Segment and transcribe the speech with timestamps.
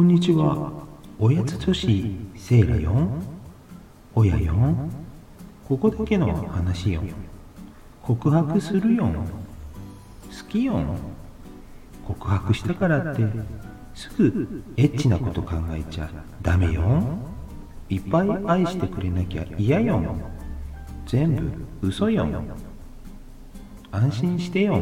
[0.00, 0.72] こんにちは。
[1.18, 3.06] おやつ女子セイラよ。
[4.14, 4.54] おやよ。
[5.68, 7.02] ここだけの話よ。
[8.00, 9.04] 告白するよ。
[9.04, 9.12] 好
[10.48, 10.82] きよ。
[12.06, 13.26] 告白したからって、
[13.94, 16.08] すぐエッチなこと考えちゃ
[16.40, 17.02] ダメよ。
[17.90, 20.02] いっぱい愛してくれなきゃ嫌よ。
[21.04, 22.26] 全部嘘よ。
[23.92, 24.80] 安心してよ。